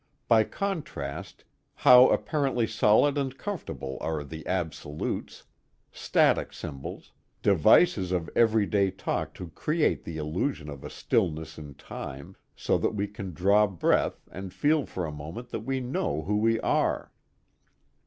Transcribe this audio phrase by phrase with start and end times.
[0.27, 1.43] By contrast,
[1.75, 5.43] how apparently solid and comfortable are the absolutes,
[5.91, 7.11] static symbols,
[7.43, 12.95] devices of everyday talk to create the illusion of a stillness in time, so that
[12.95, 17.11] we can draw breath and feel for a moment that we know who we are!